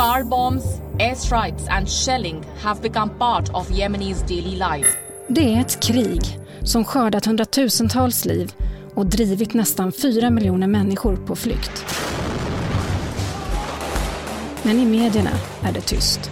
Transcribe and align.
Car 0.00 0.24
bombs, 0.24 0.80
airstrikes 0.98 1.68
and 1.68 1.88
shelling 1.88 2.44
have 2.62 2.82
become 2.82 3.10
part 3.18 3.50
of 3.54 3.70
Yemenis 3.70 4.22
daily 4.28 4.56
life. 4.56 4.88
Det 5.28 5.54
är 5.54 5.60
ett 5.60 5.82
krig 5.82 6.20
som 6.62 6.84
skördat 6.84 7.26
hundratusentals 7.26 8.24
liv 8.24 8.52
och 8.94 9.06
drivit 9.06 9.54
nästan 9.54 9.92
fyra 9.92 10.30
miljoner 10.30 10.66
människor 10.66 11.16
på 11.16 11.36
flykt. 11.36 11.84
Men 14.62 14.76
i 14.76 14.86
medierna 14.86 15.30
är 15.68 15.72
det 15.72 15.80
tyst. 15.80 16.30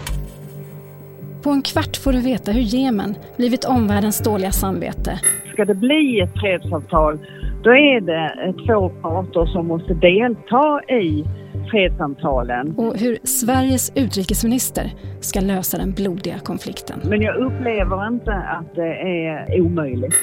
På 1.42 1.50
en 1.50 1.62
kvart 1.62 1.96
får 1.96 2.12
du 2.12 2.20
veta 2.20 2.52
hur 2.52 2.62
Jemen 2.62 3.14
blivit 3.36 3.64
omvärldens 3.64 4.18
dåliga 4.18 4.52
samvete. 4.52 5.20
Ska 5.52 5.64
det 5.64 5.74
bli 5.74 6.20
ett 6.20 6.40
fredsavtal, 6.40 7.18
då 7.62 7.70
är 7.70 8.00
det 8.00 8.52
två 8.66 8.88
parter 8.88 9.46
som 9.46 9.66
måste 9.66 9.94
delta 9.94 10.80
i 10.94 11.24
fredssamtalen. 11.70 12.74
Och 12.76 12.96
hur 12.96 13.18
Sveriges 13.24 13.92
utrikesminister 13.94 14.94
ska 15.20 15.40
lösa 15.40 15.78
den 15.78 15.92
blodiga 15.92 16.38
konflikten. 16.38 17.00
Men 17.04 17.20
jag 17.20 17.36
upplever 17.36 18.08
inte 18.08 18.32
att 18.32 18.74
det 18.74 18.94
är 19.26 19.60
omöjligt. 19.60 20.14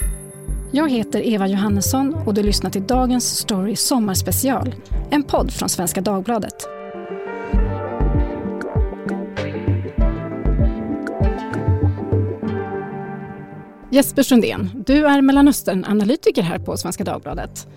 Jag 0.72 0.92
heter 0.92 1.28
Eva 1.28 1.48
Johannesson 1.48 2.16
och 2.26 2.34
du 2.34 2.44
lyssnar 2.44 2.70
till 2.70 2.88
dagens 2.88 3.38
Story 3.38 3.76
Sommarspecial. 3.76 4.76
En 5.10 5.24
podd 5.24 5.52
från 5.52 5.70
Svenska 5.70 6.02
Dagbladet. 6.02 6.56
Jesper 13.90 14.24
Sundén, 14.24 14.84
du 14.88 15.06
är 15.06 15.22
Mellanöstern-analytiker 15.22 16.42
här 16.42 16.60
på 16.60 16.78
Svenska 16.78 17.04
Dagbladet. 17.04 17.68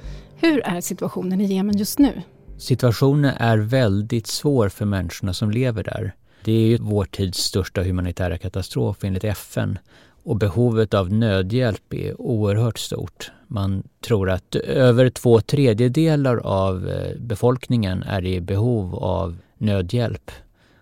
Hur 0.41 0.61
är 0.67 0.81
situationen 0.81 1.41
i 1.41 1.45
Jemen 1.45 1.77
just 1.77 1.99
nu? 1.99 2.23
Situationen 2.59 3.35
är 3.39 3.59
väldigt 3.59 4.27
svår 4.27 4.69
för 4.69 4.85
människorna 4.85 5.33
som 5.33 5.51
lever 5.51 5.83
där. 5.83 6.15
Det 6.45 6.53
är 6.53 6.67
ju 6.67 6.79
vår 6.81 7.05
tids 7.05 7.39
största 7.39 7.83
humanitära 7.83 8.39
katastrof 8.39 9.05
enligt 9.05 9.25
FN 9.25 9.79
och 10.23 10.37
behovet 10.37 10.95
av 10.95 11.13
nödhjälp 11.13 11.95
är 11.95 12.21
oerhört 12.21 12.79
stort. 12.79 13.31
Man 13.47 13.83
tror 14.01 14.31
att 14.31 14.55
över 14.55 15.11
två 15.11 15.41
tredjedelar 15.41 16.37
av 16.37 16.89
eh, 16.89 17.19
befolkningen 17.19 18.03
är 18.03 18.25
i 18.25 18.41
behov 18.41 18.95
av 18.95 19.37
nödhjälp. 19.59 20.31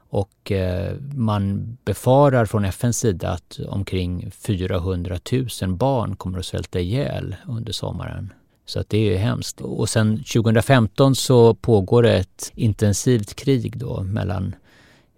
Och 0.09 0.53
eh, 0.53 0.95
man 1.15 1.77
befarar 1.85 2.47
från 2.47 2.65
FNs 2.65 2.99
sida 2.99 3.31
att 3.31 3.61
omkring 3.69 4.31
400 4.31 5.19
000 5.63 5.75
barn 5.77 6.17
kommer 6.17 6.39
att 6.39 6.47
svälta 6.47 6.81
ihjäl 6.81 7.37
under 7.47 7.73
sommaren. 7.73 8.33
Så 8.67 8.81
att 8.81 8.89
det 8.89 9.15
är 9.15 9.19
hemskt. 9.19 9.61
Och 9.61 9.89
sen 9.89 10.17
2015 10.17 11.15
så 11.15 11.55
pågår 11.55 12.03
det 12.03 12.17
ett 12.17 12.53
intensivt 12.55 13.35
krig 13.35 13.79
då 13.79 14.03
mellan 14.03 14.55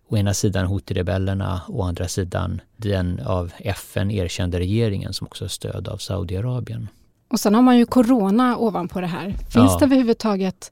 å 0.08 0.16
ena 0.16 0.34
sidan 0.34 0.66
Houthi-rebellerna 0.66 1.60
och 1.68 1.78
å 1.78 1.82
andra 1.82 2.08
sidan 2.08 2.60
den 2.76 3.20
av 3.20 3.52
FN 3.58 4.10
erkända 4.10 4.58
regeringen 4.58 5.12
som 5.12 5.26
också 5.26 5.44
har 5.44 5.48
stöd 5.48 5.88
av 5.88 5.96
Saudiarabien. 5.96 6.88
Och 7.30 7.40
sen 7.40 7.54
har 7.54 7.62
man 7.62 7.78
ju 7.78 7.86
corona 7.86 8.56
ovanpå 8.56 9.00
det 9.00 9.06
här. 9.06 9.28
Finns 9.28 9.52
ja. 9.54 9.76
det 9.78 9.84
överhuvudtaget 9.84 10.70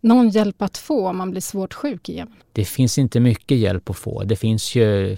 någon 0.00 0.30
hjälp 0.30 0.62
att 0.62 0.78
få 0.78 1.08
om 1.08 1.16
man 1.16 1.30
blir 1.30 1.40
svårt 1.40 1.74
sjuk 1.74 2.08
igen? 2.08 2.34
Det 2.52 2.64
finns 2.64 2.98
inte 2.98 3.20
mycket 3.20 3.58
hjälp 3.58 3.90
att 3.90 3.96
få. 3.96 4.24
Det 4.24 4.36
finns 4.36 4.74
ju 4.74 5.16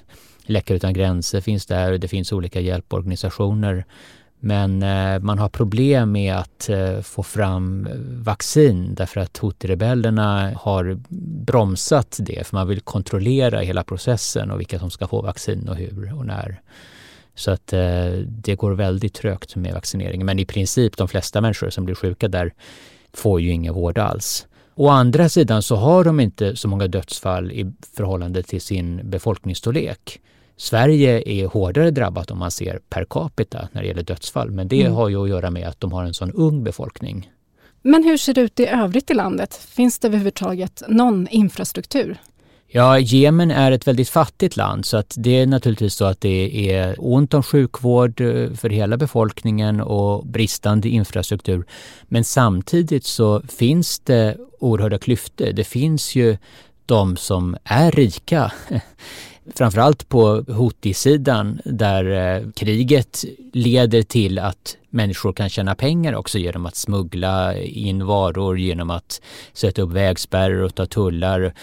Läkare 0.51 0.77
utan 0.77 0.93
gränser 0.93 1.41
finns 1.41 1.67
där 1.67 1.93
och 1.93 2.01
det 2.01 2.09
finns 2.09 2.33
olika 2.33 2.61
hjälporganisationer. 2.61 3.85
Men 4.41 4.83
eh, 4.83 5.21
man 5.21 5.39
har 5.39 5.49
problem 5.49 6.13
med 6.13 6.37
att 6.37 6.69
eh, 6.69 7.01
få 7.01 7.23
fram 7.23 7.87
eh, 7.87 7.93
vaccin 7.99 8.95
därför 8.95 9.21
att 9.21 9.39
Houthi-rebellerna 9.39 10.55
har 10.55 11.01
bromsat 11.45 12.19
det 12.21 12.47
för 12.47 12.57
man 12.57 12.69
vill 12.69 12.81
kontrollera 12.81 13.61
hela 13.61 13.85
processen 13.85 14.51
och 14.51 14.61
vilka 14.61 14.79
som 14.79 14.91
ska 14.91 15.07
få 15.07 15.23
vaccin 15.23 15.69
och 15.69 15.77
hur 15.77 16.15
och 16.19 16.27
när. 16.27 16.61
Så 17.35 17.51
att 17.51 17.67
det 18.27 18.55
går 18.55 18.73
väldigt 18.73 19.15
trögt 19.15 19.57
med 19.57 19.75
vaccineringen. 19.75 20.27
Men 20.27 20.39
i 20.39 20.45
princip 20.45 20.97
de 20.97 21.09
flesta 21.09 21.41
människor 21.41 21.71
som 21.71 21.85
blir 21.85 21.95
sjuka 21.95 22.29
där 22.29 22.53
får 23.13 23.41
ju 23.41 23.51
ingen 23.51 23.75
vård 23.75 23.99
alls. 23.99 24.47
Å 24.75 24.89
andra 24.89 25.29
sidan 25.29 25.63
så 25.63 25.77
har 25.77 26.05
de 26.05 26.21
inte 26.21 26.57
så 26.57 26.69
många 26.69 26.89
dödsfall 26.89 27.53
i 27.53 27.73
förhållande 27.97 28.43
till 28.43 28.61
sin 28.61 29.01
befolkningsstorlek. 29.11 30.21
Sverige 30.61 31.23
är 31.29 31.47
hårdare 31.47 31.91
drabbat 31.91 32.31
om 32.31 32.39
man 32.39 32.51
ser 32.51 32.81
per 32.89 33.05
capita 33.11 33.69
när 33.73 33.83
det 33.83 33.89
gäller 33.89 34.03
dödsfall 34.03 34.51
men 34.51 34.69
det 34.69 34.81
mm. 34.81 34.93
har 34.93 35.09
ju 35.09 35.23
att 35.23 35.29
göra 35.29 35.51
med 35.51 35.69
att 35.69 35.81
de 35.81 35.93
har 35.93 36.05
en 36.05 36.15
sån 36.15 36.33
ung 36.33 36.65
befolkning. 36.65 37.31
Men 37.83 38.05
hur 38.05 38.17
ser 38.17 38.35
det 38.35 38.41
ut 38.41 38.61
i 38.61 38.67
övrigt 38.67 39.11
i 39.11 39.15
landet? 39.15 39.55
Finns 39.55 39.99
det 39.99 40.09
överhuvudtaget 40.09 40.83
någon 40.89 41.29
infrastruktur? 41.29 42.17
Ja, 42.67 42.99
Jemen 42.99 43.51
är 43.51 43.73
ett 43.73 43.87
väldigt 43.87 44.09
fattigt 44.09 44.57
land 44.57 44.87
så 44.87 44.97
att 44.97 45.15
det 45.19 45.31
är 45.31 45.47
naturligtvis 45.47 45.95
så 45.95 46.05
att 46.05 46.21
det 46.21 46.71
är 46.73 46.97
ont 46.99 47.35
om 47.35 47.43
sjukvård 47.43 48.21
eh, 48.21 48.53
för 48.53 48.71
hela 48.71 48.97
befolkningen 48.97 49.81
och 49.81 50.27
bristande 50.27 50.89
infrastruktur. 50.89 51.65
Men 52.03 52.25
samtidigt 52.25 53.05
så 53.05 53.41
finns 53.41 53.99
det 53.99 54.37
oerhörda 54.59 54.99
klyftor. 54.99 55.53
Det 55.53 55.65
finns 55.65 56.15
ju 56.15 56.37
de 56.87 57.17
som 57.17 57.57
är 57.65 57.91
rika 57.91 58.53
framförallt 59.55 60.09
på 60.09 60.45
Houthi-sidan 60.49 61.61
där 61.65 62.37
eh, 62.37 62.51
kriget 62.51 63.25
leder 63.53 64.03
till 64.03 64.39
att 64.39 64.77
människor 64.91 65.33
kan 65.33 65.49
tjäna 65.49 65.75
pengar 65.75 66.13
också 66.13 66.39
genom 66.39 66.67
att 66.67 66.77
smuggla 66.77 67.57
in 67.59 68.07
varor, 68.07 68.59
genom 68.59 68.91
att 68.91 69.21
sätta 69.53 69.83
upp 69.83 69.91
vägspärrar 69.91 70.63
och 70.63 70.75
ta 70.75 70.87
tullar. 70.87 71.55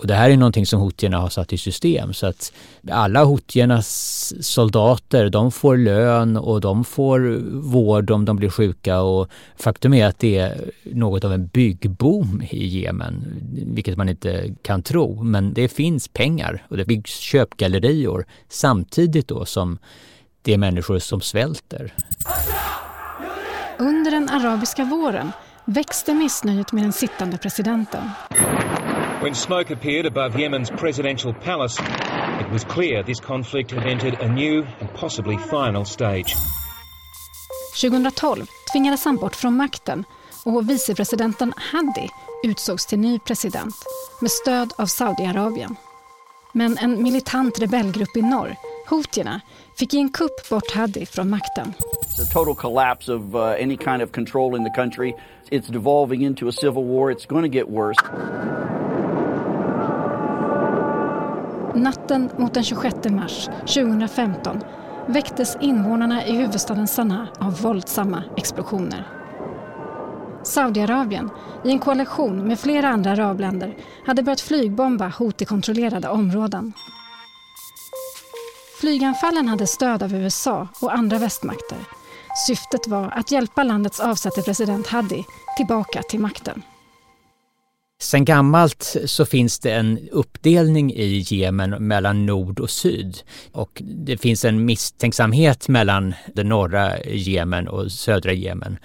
Och 0.00 0.06
det 0.06 0.14
här 0.14 0.30
är 0.30 0.36
någonting 0.36 0.66
som 0.66 0.80
hotierna 0.80 1.18
har 1.18 1.28
satt 1.28 1.52
i 1.52 1.58
system 1.58 2.12
så 2.12 2.26
att 2.26 2.52
alla 2.90 3.24
hotiernas 3.24 4.32
soldater 4.40 5.30
de 5.30 5.52
får 5.52 5.76
lön 5.76 6.36
och 6.36 6.60
de 6.60 6.84
får 6.84 7.20
vård 7.60 8.10
om 8.10 8.24
de 8.24 8.36
blir 8.36 8.50
sjuka 8.50 9.00
och 9.00 9.28
faktum 9.56 9.94
är 9.94 10.06
att 10.06 10.18
det 10.18 10.38
är 10.38 10.70
något 10.84 11.24
av 11.24 11.32
en 11.32 11.46
byggboom 11.46 12.42
i 12.50 12.66
Jemen, 12.66 13.40
vilket 13.74 13.96
man 13.96 14.08
inte 14.08 14.54
kan 14.62 14.82
tro. 14.82 15.22
Men 15.22 15.52
det 15.54 15.68
finns 15.68 16.08
pengar 16.08 16.66
och 16.68 16.76
det 16.76 16.84
byggs 16.84 17.18
köpgallerior 17.18 18.26
samtidigt 18.48 19.28
då 19.28 19.44
som 19.44 19.78
det 20.42 20.54
är 20.54 20.58
människor 20.58 20.98
som 20.98 21.20
svälter. 21.20 21.94
Under 23.78 24.10
den 24.10 24.28
arabiska 24.28 24.84
våren 24.84 25.32
växte 25.64 26.14
missnöjet 26.14 26.72
med 26.72 26.84
den 26.84 26.92
sittande 26.92 27.38
presidenten. 27.38 28.02
When 29.22 29.34
smoke 29.34 29.70
appeared 29.70 30.06
above 30.06 30.40
Yemen's 30.40 30.70
presidential 30.70 31.34
palace, 31.34 31.78
it 32.40 32.50
was 32.50 32.64
clear 32.64 33.02
this 33.02 33.20
conflict 33.20 33.70
had 33.70 33.86
entered 33.86 34.14
a 34.14 34.28
new 34.28 34.64
and 34.80 34.94
possibly 34.94 35.36
final 35.36 35.84
stage. 35.84 36.36
2012 37.80 38.46
tvingades 38.72 39.04
han 39.04 39.16
bort 39.16 39.36
från 39.36 39.56
makten 39.56 40.04
och 40.44 40.70
vicepresidenten 40.70 41.54
Hadi 41.56 42.08
utsågs 42.44 42.86
till 42.86 42.98
ny 42.98 43.18
president 43.18 43.74
med 44.20 44.30
stöd 44.30 44.72
av 44.78 44.86
Saudiarabien. 44.86 45.76
Men 46.52 46.78
en 46.78 47.02
militant 47.02 47.58
rebellgrupp 47.58 48.16
i 48.16 48.22
norr, 48.22 48.56
houtierna, 48.88 49.40
fick 49.78 49.94
i 49.94 49.98
en 49.98 50.08
kupp 50.08 50.48
bort 50.50 50.70
Hadi 50.74 51.06
från 51.06 51.30
makten. 51.30 51.74
It's 52.02 52.22
a 52.22 52.32
total 52.32 52.54
collapse 52.54 53.12
of 53.12 53.34
uh, 53.34 53.40
any 53.40 53.76
kind 53.76 54.02
of 54.02 54.12
control 54.12 54.56
in 54.56 54.64
the 54.64 54.82
country. 54.82 55.14
It's 55.50 55.72
devolving 55.72 56.22
into 56.22 56.48
a 56.48 56.52
civil 56.52 56.84
war. 56.84 57.12
It's 57.12 57.26
going 57.26 57.52
to 57.52 57.58
get 57.58 57.68
worse. 57.68 57.98
Natten 61.80 62.30
mot 62.38 62.54
den 62.54 62.64
26 62.64 63.10
mars 63.10 63.48
2015 63.60 64.60
väcktes 65.06 65.56
invånarna 65.60 66.26
i 66.26 66.36
huvudstaden 66.36 66.88
Sanaa 66.88 67.26
av 67.38 67.60
våldsamma 67.62 68.22
explosioner. 68.36 69.06
Saudiarabien, 70.42 71.30
i 71.64 71.70
en 71.70 71.78
koalition 71.78 72.48
med 72.48 72.60
flera 72.60 72.88
andra 72.88 73.10
arabländer, 73.12 73.76
hade 74.06 74.22
börjat 74.22 74.40
flygbomba 74.40 75.08
Houthi-kontrollerade 75.08 76.08
områden. 76.08 76.72
Flyganfallen 78.80 79.48
hade 79.48 79.66
stöd 79.66 80.02
av 80.02 80.14
USA 80.14 80.68
och 80.82 80.94
andra 80.94 81.18
västmakter. 81.18 81.78
Syftet 82.46 82.88
var 82.88 83.10
att 83.16 83.30
hjälpa 83.30 83.62
landets 83.62 84.00
avsatte 84.00 84.42
president 84.42 84.86
Hadi 84.86 85.24
tillbaka 85.56 86.02
till 86.02 86.20
makten. 86.20 86.62
Sen 88.02 88.24
gammalt 88.24 88.96
så 89.04 89.26
finns 89.26 89.58
det 89.58 89.72
en 89.72 90.08
uppdelning 90.12 90.92
i 90.92 91.24
Jemen 91.26 91.70
mellan 91.70 92.26
nord 92.26 92.60
och 92.60 92.70
syd 92.70 93.18
och 93.52 93.82
det 93.84 94.16
finns 94.16 94.44
en 94.44 94.64
misstänksamhet 94.64 95.68
mellan 95.68 96.14
det 96.34 96.44
norra 96.44 97.00
Jemen 97.04 97.68
och 97.68 97.92
södra 97.92 98.32
Jemen. 98.32 98.78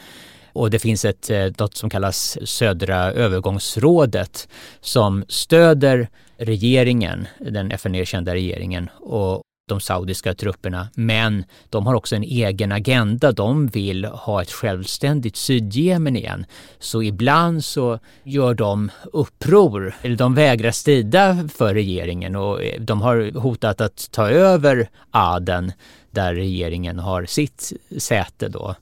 Och 0.54 0.70
det 0.70 0.80
finns 0.80 1.06
ett 1.06 1.30
eh, 1.30 1.46
något 1.60 1.78
som 1.78 1.90
kallas 1.90 2.38
Södra 2.44 3.12
övergångsrådet 3.12 4.48
som 4.82 5.26
stöder 5.28 6.10
regeringen, 6.38 7.28
den 7.40 7.72
FN-erkända 7.72 8.34
regeringen 8.34 8.90
och 9.00 9.42
de 9.68 9.80
saudiska 9.80 10.34
trupperna, 10.34 10.88
men 10.96 11.44
de 11.70 11.88
har 11.88 11.96
också 11.96 12.16
en 12.16 12.24
egen 12.24 12.72
agenda. 12.72 13.32
De 13.32 13.68
vill 13.68 14.06
ha 14.06 14.42
ett 14.42 14.52
självständigt 14.52 15.36
Sydjemen 15.36 16.16
igen. 16.16 16.46
Så 16.80 17.04
ibland 17.04 17.66
så 17.66 18.00
gör 18.24 18.54
de 18.54 18.92
uppror, 19.14 19.96
eller 20.02 20.16
de 20.16 20.36
vägrar 20.36 20.72
strida 20.72 21.48
för 21.56 21.74
regeringen 21.74 22.36
och 22.36 22.64
eh, 22.64 22.82
de 22.82 23.02
har 23.02 23.40
hotat 23.40 23.82
att 23.82 24.12
ta 24.12 24.30
över 24.30 24.90
Aden 25.12 25.72
där 26.12 26.36
regeringen 26.36 27.00
har 27.00 27.26
sitt 27.26 27.74
säte 27.98 28.50
då. 28.50 28.76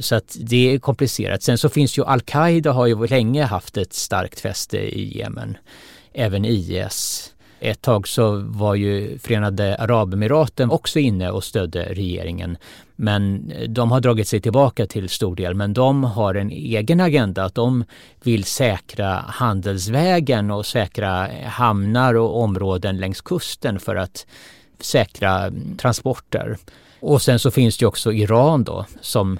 Så 0.00 0.14
att 0.14 0.36
det 0.40 0.74
är 0.74 0.78
komplicerat. 0.78 1.42
Sen 1.42 1.58
så 1.58 1.68
finns 1.68 1.98
ju 1.98 2.04
Al-Qaida 2.04 2.72
har 2.72 2.86
ju 2.86 3.06
länge 3.06 3.44
haft 3.44 3.76
ett 3.76 3.92
starkt 3.92 4.40
fäste 4.40 4.78
i 4.78 5.18
Jemen. 5.18 5.56
Även 6.12 6.44
IS. 6.44 7.32
Ett 7.60 7.82
tag 7.82 8.08
så 8.08 8.36
var 8.36 8.74
ju 8.74 9.18
Förenade 9.18 9.76
Arabemiraten 9.76 10.70
också 10.70 10.98
inne 10.98 11.30
och 11.30 11.44
stödde 11.44 11.82
regeringen. 11.82 12.56
Men 12.96 13.50
eh, 13.50 13.68
de 13.68 13.90
har 13.90 14.00
dragit 14.00 14.28
sig 14.28 14.40
tillbaka 14.40 14.86
till 14.86 15.08
stor 15.08 15.36
del. 15.36 15.54
Men 15.54 15.74
de 15.74 16.04
har 16.04 16.34
en 16.34 16.50
egen 16.50 17.00
agenda 17.00 17.44
att 17.44 17.54
de 17.54 17.84
vill 18.22 18.44
säkra 18.44 19.24
handelsvägen 19.28 20.50
och 20.50 20.66
säkra 20.66 21.28
eh, 21.28 21.48
hamnar 21.48 22.14
och 22.14 22.42
områden 22.42 22.98
längs 22.98 23.20
kusten 23.20 23.80
för 23.80 23.96
att 23.96 24.26
säkra 24.80 25.46
mm, 25.46 25.76
transporter. 25.76 26.58
Och 27.00 27.22
sen 27.22 27.38
så 27.38 27.50
finns 27.50 27.78
det 27.78 27.86
också 27.86 28.12
Iran 28.12 28.64
då 28.64 28.86
som 29.00 29.38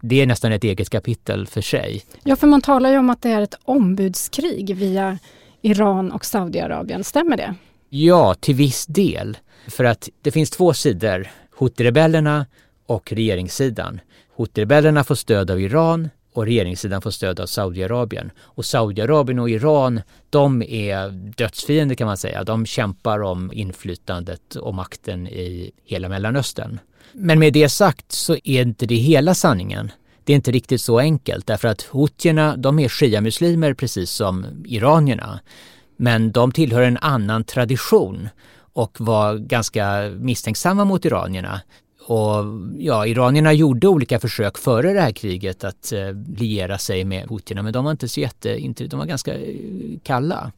det 0.00 0.20
är 0.20 0.26
nästan 0.26 0.52
ett 0.52 0.64
eget 0.64 0.90
kapitel 0.90 1.46
för 1.46 1.60
sig. 1.60 2.02
Ja, 2.24 2.36
för 2.36 2.46
man 2.46 2.60
talar 2.60 2.90
ju 2.90 2.98
om 2.98 3.10
att 3.10 3.22
det 3.22 3.30
är 3.30 3.40
ett 3.40 3.58
ombudskrig 3.64 4.76
via 4.76 5.18
Iran 5.66 6.12
och 6.12 6.24
Saudiarabien. 6.24 7.04
Stämmer 7.04 7.36
det? 7.36 7.54
Ja, 7.88 8.34
till 8.34 8.54
viss 8.54 8.86
del. 8.86 9.36
För 9.68 9.84
att 9.84 10.08
det 10.22 10.30
finns 10.30 10.50
två 10.50 10.74
sidor. 10.74 11.28
Houthi-rebellerna 11.58 12.46
och 12.86 13.12
regeringssidan. 13.12 14.00
Houthi-rebellerna 14.36 15.04
får 15.04 15.14
stöd 15.14 15.50
av 15.50 15.60
Iran 15.60 16.08
och 16.32 16.46
regeringssidan 16.46 17.02
får 17.02 17.10
stöd 17.10 17.40
av 17.40 17.46
Saudiarabien. 17.46 18.30
Och 18.40 18.64
Saudiarabien 18.64 19.38
och 19.38 19.50
Iran, 19.50 20.00
de 20.30 20.62
är 20.62 21.10
dödsfiender 21.10 21.94
kan 21.94 22.06
man 22.06 22.16
säga. 22.16 22.44
De 22.44 22.66
kämpar 22.66 23.22
om 23.22 23.52
inflytandet 23.52 24.56
och 24.56 24.74
makten 24.74 25.26
i 25.28 25.70
hela 25.84 26.08
Mellanöstern. 26.08 26.80
Men 27.12 27.38
med 27.38 27.52
det 27.52 27.68
sagt 27.68 28.12
så 28.12 28.32
är 28.32 28.62
inte 28.62 28.86
det 28.86 28.94
hela 28.94 29.34
sanningen. 29.34 29.90
Det 30.26 30.32
är 30.32 30.36
inte 30.36 30.50
riktigt 30.50 30.80
så 30.80 30.98
enkelt 30.98 31.46
därför 31.46 31.68
att 31.68 31.82
hutierna 31.82 32.56
de 32.56 32.78
är 32.78 32.88
shia-muslimer 32.88 33.74
precis 33.74 34.10
som 34.10 34.46
iranierna. 34.64 35.40
Men 35.96 36.32
de 36.32 36.52
tillhör 36.52 36.82
en 36.82 36.96
annan 36.96 37.44
tradition 37.44 38.28
och 38.56 39.00
var 39.00 39.34
ganska 39.34 40.10
misstänksamma 40.18 40.84
mot 40.84 41.04
iranierna. 41.04 41.60
Och 42.06 42.44
ja, 42.78 43.06
iranierna 43.06 43.52
gjorde 43.52 43.88
olika 43.88 44.20
försök 44.20 44.58
före 44.58 44.92
det 44.92 45.00
här 45.00 45.12
kriget 45.12 45.64
att 45.64 45.92
eh, 45.92 46.12
liera 46.36 46.78
sig 46.78 47.04
med 47.04 47.28
hutierna 47.30 47.62
men 47.62 47.72
de 47.72 47.84
var 47.84 47.90
inte 47.90 48.08
så 48.08 48.20
jätte, 48.20 48.58
inte, 48.58 48.86
de 48.86 48.98
var 48.98 49.06
ganska 49.06 49.34
eh, 49.34 49.54
kalla. 50.02 50.52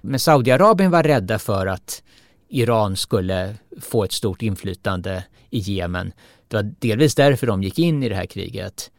Men 0.00 0.20
Saudiarabien 0.20 0.90
var 0.90 1.02
rädda 1.02 1.38
för 1.38 1.66
att 1.66 2.02
Iran 2.48 2.96
skulle 2.96 3.54
få 3.80 4.04
ett 4.04 4.12
stort 4.12 4.42
inflytande 4.42 5.24
i 5.50 5.58
Jemen. 5.58 6.12
Det 6.48 6.56
var 6.56 6.72
delvis 6.78 7.14
därför 7.14 7.46
de 7.46 7.62
gick 7.62 7.78
in 7.78 8.02
i 8.02 8.08
det 8.08 8.14
här 8.14 8.26
kriget. 8.26 8.90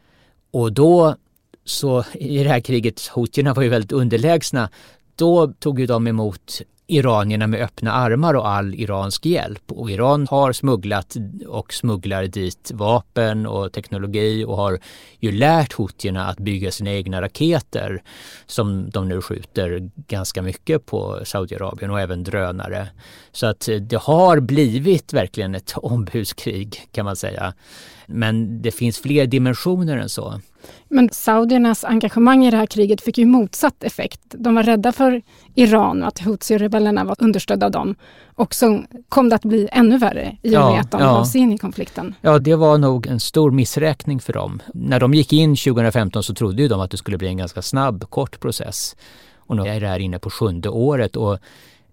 Och 0.50 0.72
då 0.72 1.16
så 1.64 2.04
i 2.12 2.42
det 2.42 2.48
här 2.48 2.60
kriget, 2.60 3.06
houtierna 3.06 3.54
var 3.54 3.62
ju 3.62 3.68
väldigt 3.68 3.92
underlägsna, 3.92 4.70
då 5.16 5.52
tog 5.52 5.80
ju 5.80 5.86
de 5.86 6.06
emot 6.06 6.62
iranierna 6.90 7.46
med 7.46 7.62
öppna 7.62 7.92
armar 7.92 8.34
och 8.34 8.48
all 8.48 8.74
iransk 8.74 9.26
hjälp. 9.26 9.72
Och 9.72 9.90
Iran 9.90 10.26
har 10.30 10.52
smugglat 10.52 11.16
och 11.46 11.72
smugglar 11.72 12.24
dit 12.24 12.70
vapen 12.74 13.46
och 13.46 13.72
teknologi 13.72 14.44
och 14.44 14.56
har 14.56 14.78
ju 15.18 15.32
lärt 15.32 15.72
houtierna 15.72 16.26
att 16.26 16.38
bygga 16.38 16.70
sina 16.70 16.90
egna 16.90 17.22
raketer 17.22 18.02
som 18.46 18.90
de 18.90 19.08
nu 19.08 19.22
skjuter 19.22 19.90
ganska 19.94 20.42
mycket 20.42 20.86
på 20.86 21.20
Saudiarabien 21.24 21.90
och 21.90 22.00
även 22.00 22.24
drönare. 22.24 22.88
Så 23.32 23.46
att 23.46 23.68
det 23.80 23.98
har 24.02 24.40
blivit 24.40 25.12
verkligen 25.12 25.54
ett 25.54 25.72
ombudskrig 25.76 26.88
kan 26.92 27.04
man 27.04 27.16
säga. 27.16 27.54
Men 28.10 28.62
det 28.62 28.70
finns 28.70 28.98
fler 28.98 29.26
dimensioner 29.26 29.96
än 29.96 30.08
så. 30.08 30.40
Men 30.88 31.08
saudiernas 31.12 31.84
engagemang 31.84 32.46
i 32.46 32.50
det 32.50 32.56
här 32.56 32.66
kriget 32.66 33.00
fick 33.00 33.18
ju 33.18 33.26
motsatt 33.26 33.84
effekt. 33.84 34.20
De 34.28 34.54
var 34.54 34.62
rädda 34.62 34.92
för 34.92 35.22
Iran 35.54 36.02
och 36.02 36.08
att 36.08 36.18
Hutsi-rebellerna 36.18 37.04
var 37.04 37.16
understödda 37.18 37.66
av 37.66 37.72
dem. 37.72 37.94
Och 38.34 38.54
så 38.54 38.84
kom 39.08 39.28
det 39.28 39.34
att 39.34 39.44
bli 39.44 39.68
ännu 39.72 39.98
värre 39.98 40.36
i 40.42 40.48
och 40.48 40.52
med 40.52 40.60
ja, 40.60 40.80
att 40.80 40.90
de 40.90 41.00
ja. 41.00 41.06
gav 41.06 41.24
sig 41.24 41.40
in 41.40 41.52
i 41.52 41.58
konflikten. 41.58 42.14
Ja, 42.20 42.38
det 42.38 42.54
var 42.54 42.78
nog 42.78 43.06
en 43.06 43.20
stor 43.20 43.50
missräkning 43.50 44.20
för 44.20 44.32
dem. 44.32 44.62
När 44.74 45.00
de 45.00 45.14
gick 45.14 45.32
in 45.32 45.56
2015 45.56 46.22
så 46.22 46.34
trodde 46.34 46.62
ju 46.62 46.68
de 46.68 46.80
att 46.80 46.90
det 46.90 46.96
skulle 46.96 47.18
bli 47.18 47.28
en 47.28 47.36
ganska 47.36 47.62
snabb, 47.62 48.10
kort 48.10 48.40
process. 48.40 48.96
Och 49.36 49.56
nu 49.56 49.62
är 49.62 49.80
det 49.80 49.88
här 49.88 49.98
inne 49.98 50.18
på 50.18 50.30
sjunde 50.30 50.68
året 50.68 51.16
och 51.16 51.38